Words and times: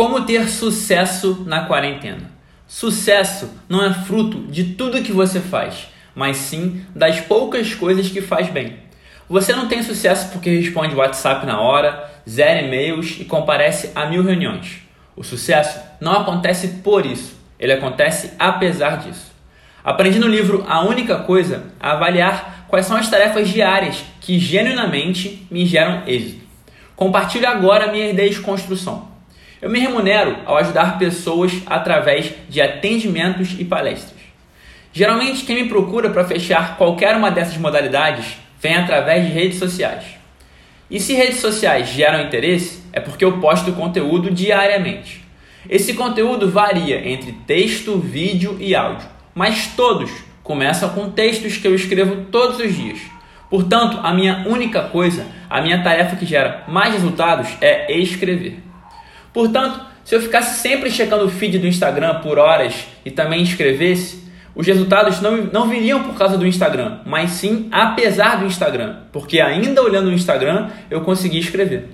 Como 0.00 0.22
ter 0.22 0.48
sucesso 0.48 1.44
na 1.46 1.66
quarentena? 1.66 2.30
Sucesso 2.66 3.50
não 3.68 3.84
é 3.84 3.92
fruto 3.92 4.50
de 4.50 4.64
tudo 4.64 5.02
que 5.02 5.12
você 5.12 5.40
faz, 5.40 5.88
mas 6.14 6.38
sim 6.38 6.82
das 6.96 7.20
poucas 7.20 7.74
coisas 7.74 8.08
que 8.08 8.22
faz 8.22 8.48
bem. 8.48 8.78
Você 9.28 9.54
não 9.54 9.68
tem 9.68 9.82
sucesso 9.82 10.32
porque 10.32 10.56
responde 10.58 10.94
WhatsApp 10.94 11.44
na 11.44 11.60
hora, 11.60 12.10
zero 12.26 12.64
e-mails 12.64 13.18
e 13.20 13.26
comparece 13.26 13.90
a 13.94 14.06
mil 14.06 14.22
reuniões. 14.22 14.78
O 15.14 15.22
sucesso 15.22 15.78
não 16.00 16.12
acontece 16.12 16.80
por 16.82 17.04
isso, 17.04 17.38
ele 17.58 17.74
acontece 17.74 18.32
apesar 18.38 19.00
disso. 19.00 19.30
Aprendi 19.84 20.18
no 20.18 20.28
livro 20.28 20.64
A 20.66 20.80
Única 20.80 21.18
Coisa 21.18 21.64
a 21.78 21.92
avaliar 21.92 22.64
quais 22.68 22.86
são 22.86 22.96
as 22.96 23.10
tarefas 23.10 23.50
diárias 23.50 24.02
que 24.22 24.38
genuinamente 24.38 25.46
me 25.50 25.66
geram 25.66 26.04
êxito. 26.06 26.40
Compartilho 26.96 27.46
agora 27.46 27.92
minha 27.92 28.08
ideia 28.08 28.30
de 28.30 28.40
construção. 28.40 29.09
Eu 29.62 29.68
me 29.68 29.78
remunero 29.78 30.38
ao 30.46 30.56
ajudar 30.56 30.98
pessoas 30.98 31.52
através 31.66 32.32
de 32.48 32.62
atendimentos 32.62 33.54
e 33.58 33.64
palestras. 33.64 34.18
Geralmente, 34.90 35.44
quem 35.44 35.62
me 35.62 35.68
procura 35.68 36.08
para 36.08 36.24
fechar 36.24 36.78
qualquer 36.78 37.14
uma 37.14 37.30
dessas 37.30 37.58
modalidades 37.58 38.38
vem 38.58 38.74
através 38.74 39.26
de 39.26 39.32
redes 39.32 39.58
sociais. 39.58 40.04
E 40.90 40.98
se 40.98 41.12
redes 41.12 41.40
sociais 41.40 41.88
geram 41.88 42.22
interesse, 42.22 42.82
é 42.90 43.00
porque 43.00 43.24
eu 43.24 43.38
posto 43.38 43.72
conteúdo 43.72 44.30
diariamente. 44.30 45.22
Esse 45.68 45.92
conteúdo 45.92 46.50
varia 46.50 47.06
entre 47.06 47.32
texto, 47.46 47.98
vídeo 47.98 48.56
e 48.58 48.74
áudio, 48.74 49.06
mas 49.34 49.68
todos 49.76 50.10
começam 50.42 50.88
com 50.88 51.10
textos 51.10 51.58
que 51.58 51.68
eu 51.68 51.74
escrevo 51.74 52.24
todos 52.32 52.58
os 52.58 52.74
dias. 52.74 52.98
Portanto, 53.50 54.00
a 54.02 54.12
minha 54.14 54.44
única 54.48 54.84
coisa, 54.84 55.26
a 55.50 55.60
minha 55.60 55.82
tarefa 55.82 56.16
que 56.16 56.24
gera 56.24 56.64
mais 56.66 56.94
resultados 56.94 57.48
é 57.60 57.92
escrever. 57.98 58.69
Portanto, 59.32 59.80
se 60.04 60.14
eu 60.14 60.20
ficasse 60.20 60.60
sempre 60.60 60.90
checando 60.90 61.24
o 61.24 61.30
feed 61.30 61.58
do 61.58 61.66
Instagram 61.66 62.20
por 62.20 62.38
horas 62.38 62.86
e 63.04 63.10
também 63.10 63.42
escrevesse, 63.42 64.20
os 64.54 64.66
resultados 64.66 65.20
não, 65.20 65.36
não 65.44 65.68
viriam 65.68 66.02
por 66.02 66.14
causa 66.16 66.36
do 66.36 66.46
Instagram, 66.46 66.98
mas 67.06 67.30
sim 67.30 67.68
apesar 67.70 68.40
do 68.40 68.46
Instagram, 68.46 68.96
porque 69.12 69.40
ainda 69.40 69.82
olhando 69.82 70.08
o 70.08 70.12
Instagram 70.12 70.68
eu 70.90 71.02
consegui 71.02 71.38
escrever. 71.38 71.88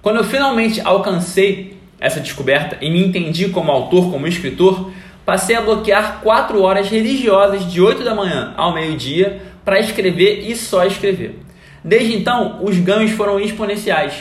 Quando 0.00 0.16
eu 0.16 0.24
finalmente 0.24 0.80
alcancei 0.80 1.78
essa 2.00 2.20
descoberta 2.20 2.78
e 2.80 2.90
me 2.90 3.04
entendi 3.04 3.50
como 3.50 3.70
autor, 3.70 4.10
como 4.10 4.26
escritor, 4.26 4.90
passei 5.26 5.54
a 5.54 5.60
bloquear 5.60 6.20
4 6.22 6.62
horas 6.62 6.88
religiosas 6.88 7.70
de 7.70 7.80
8 7.80 8.02
da 8.02 8.14
manhã 8.14 8.54
ao 8.56 8.72
meio-dia 8.72 9.42
para 9.64 9.78
escrever 9.78 10.48
e 10.48 10.56
só 10.56 10.86
escrever. 10.86 11.38
Desde 11.84 12.14
então, 12.14 12.58
os 12.62 12.78
ganhos 12.78 13.10
foram 13.12 13.38
exponenciais. 13.38 14.14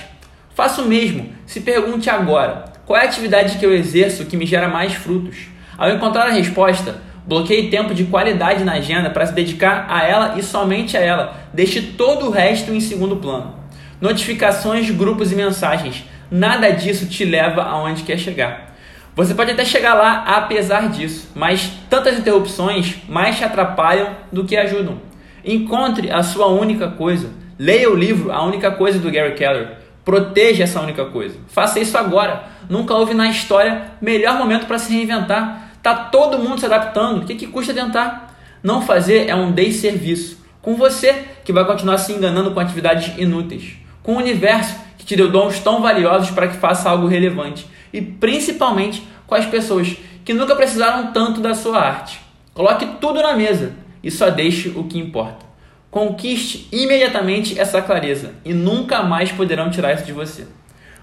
Faça 0.59 0.81
o 0.81 0.85
mesmo. 0.89 1.29
Se 1.45 1.61
pergunte 1.61 2.09
agora: 2.09 2.65
qual 2.85 2.99
é 2.99 3.05
a 3.05 3.05
atividade 3.05 3.57
que 3.57 3.65
eu 3.65 3.73
exerço 3.73 4.25
que 4.25 4.35
me 4.35 4.45
gera 4.45 4.67
mais 4.67 4.91
frutos? 4.91 5.47
Ao 5.77 5.89
encontrar 5.89 6.27
a 6.27 6.31
resposta, 6.31 6.97
bloqueie 7.25 7.69
tempo 7.69 7.93
de 7.93 8.03
qualidade 8.03 8.65
na 8.65 8.73
agenda 8.73 9.09
para 9.09 9.25
se 9.25 9.31
dedicar 9.31 9.85
a 9.87 10.03
ela 10.03 10.33
e 10.37 10.43
somente 10.43 10.97
a 10.97 10.99
ela. 10.99 11.33
Deixe 11.53 11.81
todo 11.81 12.25
o 12.25 12.29
resto 12.29 12.73
em 12.73 12.81
segundo 12.81 13.15
plano. 13.15 13.55
Notificações, 14.01 14.91
grupos 14.91 15.31
e 15.31 15.35
mensagens. 15.35 16.03
Nada 16.29 16.71
disso 16.71 17.07
te 17.07 17.23
leva 17.23 17.63
aonde 17.63 18.03
quer 18.03 18.17
chegar. 18.17 18.75
Você 19.15 19.33
pode 19.33 19.51
até 19.51 19.63
chegar 19.63 19.93
lá 19.93 20.25
apesar 20.25 20.89
disso, 20.89 21.31
mas 21.33 21.71
tantas 21.89 22.19
interrupções 22.19 22.97
mais 23.07 23.37
te 23.37 23.45
atrapalham 23.45 24.09
do 24.29 24.43
que 24.43 24.57
ajudam. 24.57 24.99
Encontre 25.41 26.11
a 26.11 26.21
sua 26.21 26.47
única 26.47 26.89
coisa. 26.89 27.29
Leia 27.57 27.89
o 27.89 27.95
livro 27.95 28.29
A 28.29 28.43
Única 28.43 28.71
Coisa 28.71 28.99
do 28.99 29.09
Gary 29.09 29.35
Keller. 29.35 29.88
Proteja 30.09 30.63
essa 30.63 30.81
única 30.81 31.05
coisa. 31.05 31.37
Faça 31.49 31.79
isso 31.79 31.95
agora. 31.95 32.41
Nunca 32.67 32.95
houve 32.95 33.13
na 33.13 33.29
história 33.29 33.91
melhor 34.01 34.39
momento 34.39 34.65
para 34.65 34.79
se 34.79 34.91
reinventar. 34.91 35.69
Tá 35.83 35.93
todo 35.93 36.39
mundo 36.39 36.59
se 36.59 36.65
adaptando. 36.65 37.21
O 37.21 37.25
que, 37.27 37.35
que 37.35 37.45
custa 37.45 37.75
tentar? 37.75 38.35
Não 38.63 38.81
fazer 38.81 39.29
é 39.29 39.35
um 39.35 39.51
desserviço. 39.51 40.43
Com 40.63 40.75
você, 40.75 41.25
que 41.45 41.53
vai 41.53 41.63
continuar 41.63 41.99
se 41.99 42.11
enganando 42.11 42.49
com 42.49 42.59
atividades 42.59 43.15
inúteis. 43.19 43.73
Com 44.01 44.13
o 44.13 44.17
universo, 44.17 44.75
que 44.97 45.05
te 45.05 45.15
deu 45.15 45.29
dons 45.29 45.59
tão 45.59 45.79
valiosos 45.79 46.31
para 46.31 46.47
que 46.47 46.57
faça 46.57 46.89
algo 46.89 47.05
relevante. 47.05 47.67
E 47.93 48.01
principalmente 48.01 49.07
com 49.27 49.35
as 49.35 49.45
pessoas 49.45 49.95
que 50.25 50.33
nunca 50.33 50.55
precisaram 50.55 51.13
tanto 51.13 51.39
da 51.39 51.53
sua 51.53 51.77
arte. 51.79 52.19
Coloque 52.51 52.83
tudo 52.99 53.21
na 53.21 53.35
mesa 53.35 53.73
e 54.01 54.09
só 54.09 54.31
deixe 54.31 54.69
o 54.69 54.85
que 54.85 54.97
importa. 54.97 55.48
Conquiste 55.91 56.67
imediatamente 56.71 57.59
essa 57.59 57.81
clareza 57.81 58.35
e 58.45 58.53
nunca 58.53 59.01
mais 59.01 59.31
poderão 59.31 59.71
tirar 59.71 59.93
isso 59.93 60.05
de 60.05 60.13
você. 60.13 60.45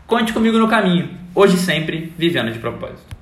Conte 0.06 0.32
comigo 0.32 0.58
no 0.58 0.68
caminho, 0.68 1.10
hoje 1.34 1.56
sempre 1.56 2.12
vivendo 2.16 2.52
de 2.52 2.60
propósito. 2.60 3.14